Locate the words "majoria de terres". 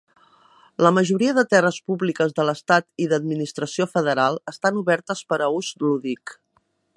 0.97-1.77